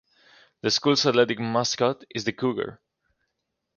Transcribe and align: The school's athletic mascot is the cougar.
The 0.61 0.71
school's 0.71 1.05
athletic 1.05 1.37
mascot 1.39 2.03
is 2.15 2.23
the 2.23 2.33
cougar. 2.33 2.81